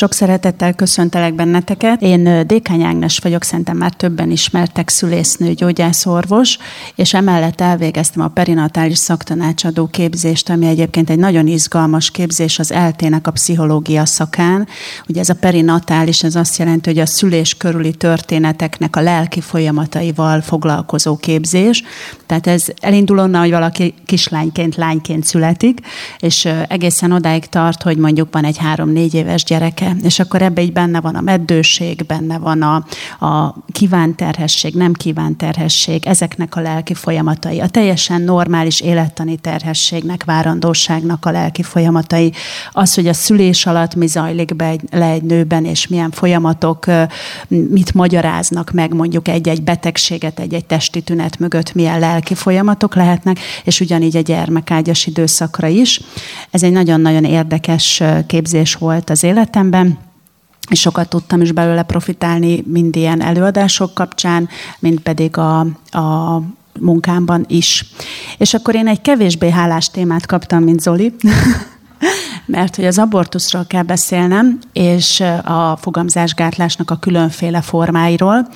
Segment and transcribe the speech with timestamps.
[0.00, 2.02] Sok szeretettel köszöntelek benneteket.
[2.02, 6.58] Én Dékány Ágnes vagyok, szerintem már többen ismertek szülésznő, gyógyászorvos,
[6.94, 13.26] és emellett elvégeztem a perinatális szaktanácsadó képzést, ami egyébként egy nagyon izgalmas képzés az eltének
[13.26, 14.68] a pszichológia szakán.
[15.08, 20.40] Ugye ez a perinatális, ez azt jelenti, hogy a szülés körüli történeteknek a lelki folyamataival
[20.40, 21.82] foglalkozó képzés.
[22.26, 25.80] Tehát ez elindul onnan, hogy valaki kislányként, lányként születik,
[26.18, 30.72] és egészen odáig tart, hogy mondjuk van egy három-négy éves gyereke, és akkor ebbe így
[30.72, 32.84] benne van a meddőség, benne van a,
[33.26, 40.24] a kívánt terhesség, nem kívánt terhesség, ezeknek a lelki folyamatai, a teljesen normális élettani terhességnek,
[40.24, 42.32] várandóságnak a lelki folyamatai,
[42.72, 46.86] az, hogy a szülés alatt mi zajlik be egy, le egy nőben, és milyen folyamatok
[47.48, 53.80] mit magyaráznak meg mondjuk egy-egy betegséget, egy-egy testi tünet mögött, milyen lelki folyamatok lehetnek, és
[53.80, 56.00] ugyanígy a gyermekágyas időszakra is.
[56.50, 59.79] Ez egy nagyon-nagyon érdekes képzés volt az életemben
[60.70, 65.58] és sokat tudtam is belőle profitálni, mind ilyen előadások kapcsán, mind pedig a,
[65.90, 66.42] a
[66.80, 67.84] munkámban is.
[68.38, 71.14] És akkor én egy kevésbé hálás témát kaptam, mint Zoli,
[72.46, 78.48] mert hogy az abortuszról kell beszélnem, és a fogamzásgátlásnak a különféle formáiról.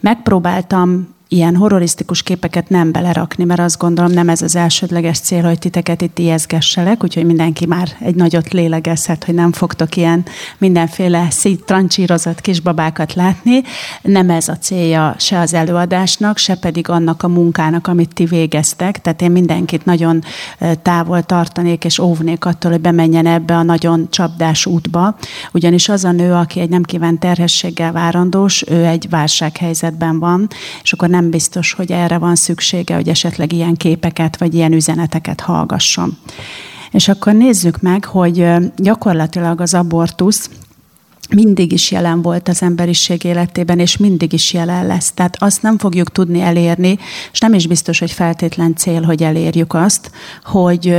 [0.00, 5.58] Megpróbáltam ilyen horrorisztikus képeket nem belerakni, mert azt gondolom nem ez az elsődleges cél, hogy
[5.58, 10.24] titeket itt ijeszgesselek, úgyhogy mindenki már egy nagyot lélegezhet, hogy nem fogtok ilyen
[10.58, 11.28] mindenféle
[11.64, 13.62] trancsírozott kisbabákat látni.
[14.02, 19.00] Nem ez a célja se az előadásnak, se pedig annak a munkának, amit ti végeztek.
[19.00, 20.22] Tehát én mindenkit nagyon
[20.82, 25.16] távol tartanék és óvnék attól, hogy bemenjen ebbe a nagyon csapdás útba,
[25.52, 30.48] ugyanis az a nő, aki egy nem kívánt terhességgel várandós, ő egy válsághelyzetben van,
[30.82, 35.40] és akkor nem biztos, hogy erre van szüksége, hogy esetleg ilyen képeket vagy ilyen üzeneteket
[35.40, 36.18] hallgasson.
[36.90, 40.50] És akkor nézzük meg, hogy gyakorlatilag az abortusz
[41.30, 45.12] mindig is jelen volt az emberiség életében, és mindig is jelen lesz.
[45.12, 46.98] Tehát azt nem fogjuk tudni elérni,
[47.32, 50.10] és nem is biztos, hogy feltétlen cél, hogy elérjük azt,
[50.44, 50.96] hogy,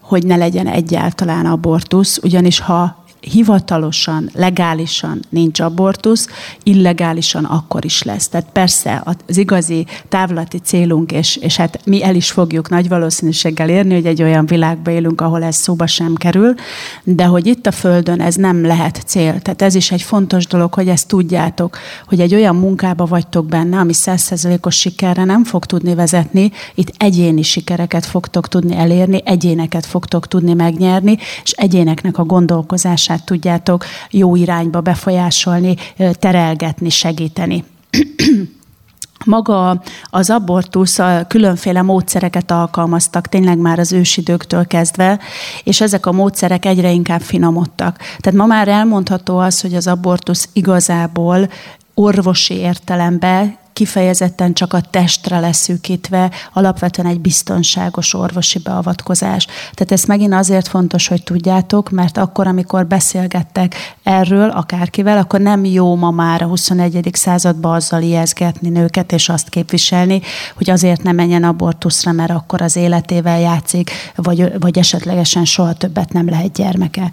[0.00, 6.26] hogy ne legyen egyáltalán abortusz, ugyanis ha hivatalosan, legálisan nincs abortusz,
[6.62, 8.28] illegálisan akkor is lesz.
[8.28, 13.68] Tehát persze az igazi távlati célunk, és, és hát mi el is fogjuk nagy valószínűséggel
[13.68, 16.54] érni, hogy egy olyan világba élünk, ahol ez szóba sem kerül,
[17.04, 19.40] de hogy itt a Földön ez nem lehet cél.
[19.40, 23.78] Tehát ez is egy fontos dolog, hogy ezt tudjátok, hogy egy olyan munkába vagytok benne,
[23.78, 30.28] ami százszerzelékos sikerre nem fog tudni vezetni, itt egyéni sikereket fogtok tudni elérni, egyéneket fogtok
[30.28, 35.76] tudni megnyerni, és egyéneknek a gondolkozását hatását tudjátok jó irányba befolyásolni,
[36.12, 37.64] terelgetni, segíteni.
[39.24, 45.18] Maga az abortusz a különféle módszereket alkalmaztak, tényleg már az ősidőktől kezdve,
[45.64, 47.96] és ezek a módszerek egyre inkább finomodtak.
[47.96, 51.50] Tehát ma már elmondható az, hogy az abortusz igazából
[51.94, 59.46] orvosi értelemben kifejezetten csak a testre leszűkítve, alapvetően egy biztonságos orvosi beavatkozás.
[59.46, 65.64] Tehát ez megint azért fontos, hogy tudjátok, mert akkor, amikor beszélgettek erről akárkivel, akkor nem
[65.64, 67.10] jó ma már a 21.
[67.12, 70.20] században azzal ijeszgetni nőket, és azt képviselni,
[70.56, 76.12] hogy azért nem menjen abortuszra, mert akkor az életével játszik, vagy, vagy esetlegesen soha többet
[76.12, 77.12] nem lehet gyermeke.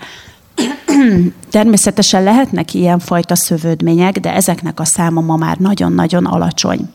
[1.52, 6.90] Természetesen lehetnek ilyenfajta szövődmények, de ezeknek a száma ma már nagyon-nagyon alacsony.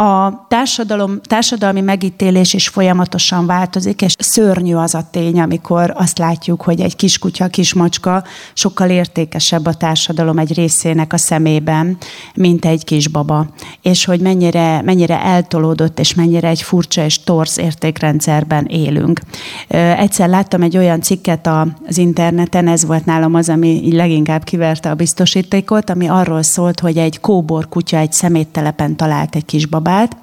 [0.00, 6.62] A társadalom, társadalmi megítélés is folyamatosan változik, és szörnyű az a tény, amikor azt látjuk,
[6.62, 11.96] hogy egy kiskutya, kismacska sokkal értékesebb a társadalom egy részének a szemében,
[12.34, 13.46] mint egy kisbaba.
[13.82, 19.20] És hogy mennyire, mennyire eltolódott, és mennyire egy furcsa és torz értékrendszerben élünk.
[19.68, 21.48] Egyszer láttam egy olyan cikket
[21.86, 26.80] az interneten, ez volt nálam az, ami így leginkább kiverte a biztosítékot, ami arról szólt,
[26.80, 30.14] hogy egy kóbor kutya egy szeméttelepen talált egy kisbabát, Bad.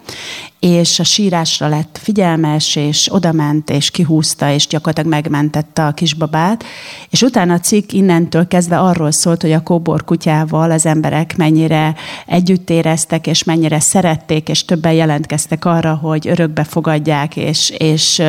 [0.65, 6.63] És a sírásra lett figyelmes, és odament, és kihúzta, és gyakorlatilag megmentette a kisbabát.
[7.09, 11.95] És utána a cikk innentől kezdve arról szólt, hogy a kóbor kutyával az emberek mennyire
[12.25, 18.21] együtt éreztek, és mennyire szerették, és többen jelentkeztek arra, hogy örökbe fogadják, és, és,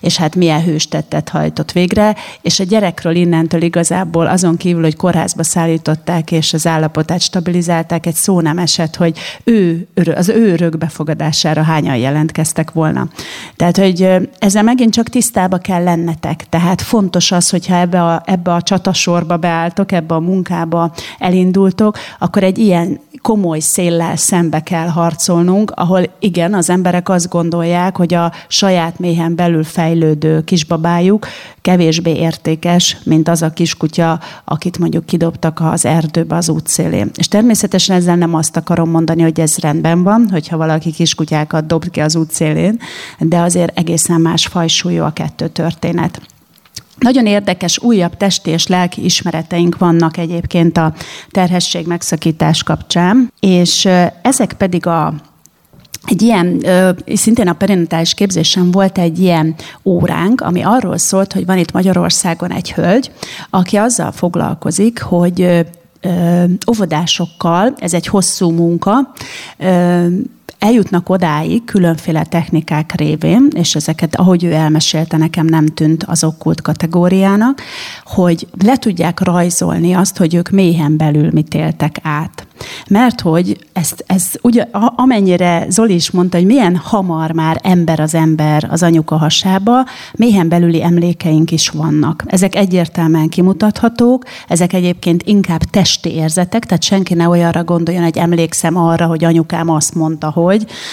[0.00, 2.16] és hát milyen hőstettet hajtott végre.
[2.42, 8.14] És a gyerekről innentől igazából azon kívül, hogy kórházba szállították, és az állapotát stabilizálták, egy
[8.14, 13.08] szó nem esett, hogy ő, az ő örökbefogadására hányan jelentkeztek volna.
[13.56, 14.08] Tehát, hogy
[14.38, 16.48] ezzel megint csak tisztába kell lennetek.
[16.48, 22.42] Tehát fontos az, hogyha ebbe a, ebbe a csatasorba beálltok, ebbe a munkába elindultok, akkor
[22.42, 28.32] egy ilyen komoly széllel szembe kell harcolnunk, ahol igen, az emberek azt gondolják, hogy a
[28.48, 31.26] saját méhen belül fejlődő kisbabájuk
[31.60, 37.10] kevésbé értékes, mint az a kiskutya, akit mondjuk kidobtak az erdőbe az útszélén.
[37.14, 41.90] És természetesen ezzel nem azt akarom mondani, hogy ez rendben van, hogyha valaki kiskutyákat dob
[41.90, 42.80] ki az útszélén,
[43.18, 46.20] de azért egészen más fajsúlyú a kettő történet.
[46.98, 50.94] Nagyon érdekes újabb testi és lelki ismereteink vannak egyébként a
[51.30, 53.88] terhesség megszakítás kapcsán, és
[54.22, 55.14] ezek pedig a
[56.06, 56.64] egy ilyen,
[57.14, 59.54] szintén a perinatális képzésen volt egy ilyen
[59.84, 63.10] óránk, ami arról szólt, hogy van itt Magyarországon egy hölgy,
[63.50, 65.66] aki azzal foglalkozik, hogy
[66.70, 69.12] óvodásokkal, ez egy hosszú munka,
[70.58, 76.62] eljutnak odáig különféle technikák révén, és ezeket, ahogy ő elmesélte, nekem nem tűnt az okkult
[76.62, 77.62] kategóriának,
[78.04, 82.46] hogy le tudják rajzolni azt, hogy ők méhen belül mit éltek át.
[82.88, 84.66] Mert hogy ezt, ez ugye,
[84.96, 90.48] amennyire Zoli is mondta, hogy milyen hamar már ember az ember az anyuka hasába, méhen
[90.48, 92.22] belüli emlékeink is vannak.
[92.26, 98.76] Ezek egyértelműen kimutathatók, ezek egyébként inkább testi érzetek, tehát senki ne olyanra gondoljon, hogy emlékszem
[98.76, 100.45] arra, hogy anyukám azt mondta, hogy.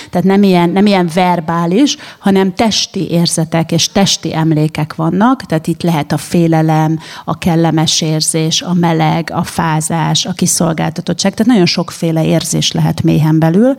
[0.09, 5.81] Tehát nem ilyen, nem ilyen verbális, hanem testi érzetek és testi emlékek vannak, tehát itt
[5.81, 12.25] lehet a félelem, a kellemes érzés, a meleg, a fázás, a kiszolgáltatottság, tehát nagyon sokféle
[12.25, 13.75] érzés lehet méhen belül,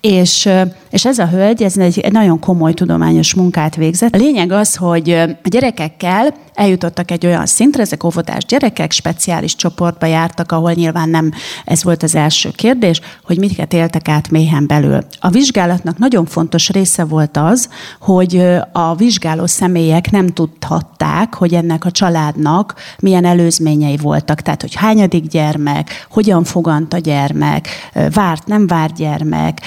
[0.00, 0.48] és,
[0.90, 4.14] és ez a hölgy, ez egy, egy nagyon komoly tudományos munkát végzett.
[4.14, 5.10] A lényeg az, hogy
[5.42, 11.32] a gyerekekkel eljutottak egy olyan szintre, ezek óvodás gyerekek, speciális csoportba jártak, ahol nyilván nem
[11.64, 14.98] ez volt az első kérdés, hogy miket éltek át méhen belül.
[15.20, 17.68] A vizsgálatnak nagyon fontos része volt az,
[18.00, 24.40] hogy a vizsgáló személyek nem tudhatták, hogy ennek a családnak milyen előzményei voltak.
[24.40, 27.68] Tehát, hogy hányadik gyermek, hogyan fogant a gyermek,
[28.14, 29.60] várt, nem várt gyermek,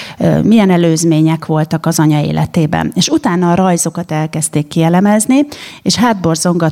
[0.43, 2.91] milyen előzmények voltak az anya életében.
[2.95, 5.45] És utána a rajzokat elkezdték kielemezni,
[5.81, 5.95] és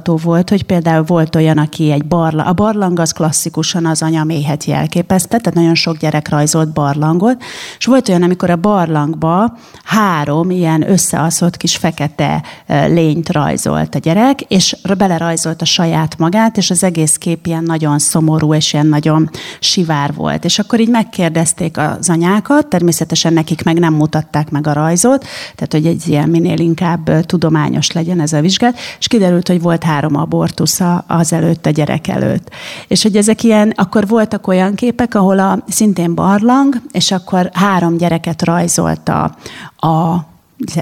[0.04, 4.24] hátborzongató volt, hogy például volt olyan, aki egy barlang, a barlang az klasszikusan az anya
[4.24, 7.44] méhet jelképezte, tehát nagyon sok gyerek rajzolt barlangot,
[7.78, 14.42] és volt olyan, amikor a barlangba három ilyen összeaszott kis fekete lényt rajzolt a gyerek,
[14.42, 19.30] és belerajzolt a saját magát, és az egész kép ilyen nagyon szomorú, és ilyen nagyon
[19.60, 20.46] sivár volt.
[20.46, 25.26] És akkor így megkérdezték az anyákat, természetesen nekik meg nem mutatták meg a rajzot,
[25.56, 29.84] tehát hogy egy ilyen minél inkább tudományos legyen ez a vizsgálat, és kiderült, hogy volt
[29.94, 32.50] három abortusza az előtt, a gyerek előtt.
[32.88, 37.98] És hogy ezek ilyen, akkor voltak olyan képek, ahol a szintén barlang, és akkor három
[37.98, 39.36] gyereket rajzolta
[39.78, 40.16] a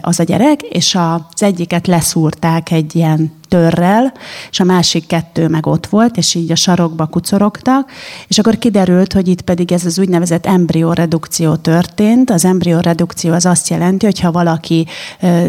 [0.02, 4.14] az a gyerek, és az egyiket leszúrták egy ilyen törrel,
[4.52, 7.92] és a másik kettő meg ott volt, és így a sarokba kucorogtak,
[8.28, 12.30] és akkor kiderült, hogy itt pedig ez az úgynevezett embrióredukció történt.
[12.30, 14.86] Az embrióredukció az azt jelenti, hogy ha valaki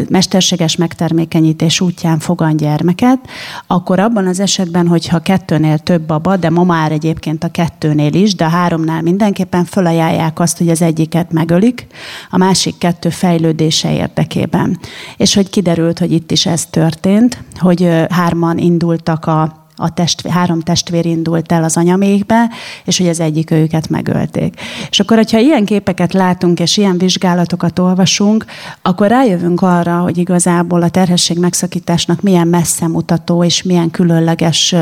[0.09, 3.19] mesterséges megtermékenyítés útján fogan gyermeket,
[3.67, 8.35] akkor abban az esetben, hogyha kettőnél több baba, de ma már egyébként a kettőnél is,
[8.35, 11.87] de a háromnál mindenképpen fölajánlják azt, hogy az egyiket megölik,
[12.29, 14.79] a másik kettő fejlődése érdekében.
[15.17, 20.59] És hogy kiderült, hogy itt is ez történt, hogy hárman indultak a a testvér, három
[20.59, 22.49] testvér indult el az anyamékbe,
[22.85, 24.59] és hogy az egyik őket megölték.
[24.89, 28.45] És akkor, hogyha ilyen képeket látunk, és ilyen vizsgálatokat olvasunk,
[28.81, 34.75] akkor rájövünk arra, hogy igazából a terhesség megszakításnak milyen messze mutató, és milyen különleges,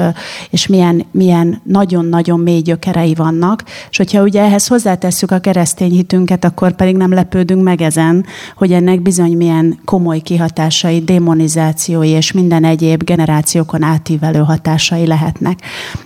[0.50, 3.64] és milyen, milyen nagyon-nagyon mély gyökerei vannak.
[3.90, 8.26] És hogyha ugye ehhez hozzátesszük a keresztény hitünket, akkor pedig nem lepődünk meg ezen,
[8.56, 15.60] hogy ennek bizony milyen komoly kihatásai, démonizációi és minden egyéb generációkon átívelő hatás hatásai lehetnek.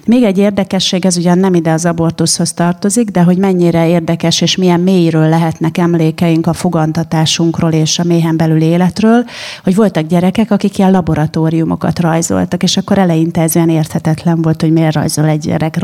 [0.06, 4.56] Még egy érdekesség, ez ugyan nem ide az abortuszhoz tartozik, de hogy mennyire érdekes és
[4.56, 9.26] milyen mélyről lehetnek emlékeink a fogantatásunkról és a méhen belül életről,
[9.64, 14.72] hogy voltak gyerekek, akik ilyen laboratóriumokat rajzoltak, és akkor eleinte ez olyan érthetetlen volt, hogy
[14.72, 15.78] miért rajzol egy gyerek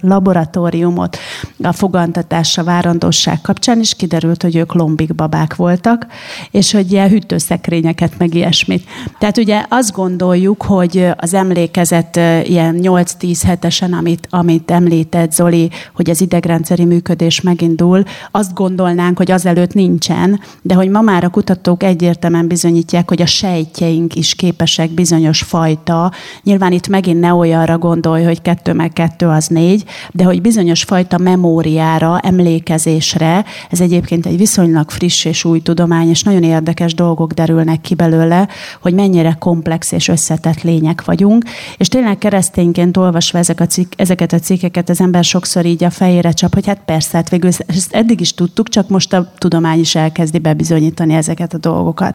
[0.00, 1.18] laboratóriumot
[1.62, 6.06] a fogantatásra, várandóság kapcsán, és kiderült, hogy ők lombik babák voltak,
[6.50, 8.88] és hogy ilyen hűtőszekrényeket, meg ilyesmit.
[9.18, 12.16] Tehát ugye azt gondoljuk, hogy az emlék emlékezett
[12.48, 19.30] ilyen 8-10 hetesen, amit, amit említett Zoli, hogy az idegrendszeri működés megindul, azt gondolnánk, hogy
[19.30, 24.90] azelőtt nincsen, de hogy ma már a kutatók egyértelműen bizonyítják, hogy a sejtjeink is képesek
[24.90, 30.24] bizonyos fajta, nyilván itt megint ne olyanra gondolj, hogy kettő meg kettő az négy, de
[30.24, 36.42] hogy bizonyos fajta memóriára, emlékezésre, ez egyébként egy viszonylag friss és új tudomány, és nagyon
[36.42, 38.48] érdekes dolgok derülnek ki belőle,
[38.80, 41.44] hogy mennyire komplex és összetett lények vagyunk,
[41.76, 45.90] És tényleg keresztényként olvasva ezek a cikk, ezeket a cikkeket, az ember sokszor így a
[45.90, 49.78] fejére csap, hogy hát persze, hát végül ezt eddig is tudtuk, csak most a tudomány
[49.78, 52.06] is elkezdi bebizonyítani ezeket a dolgokat.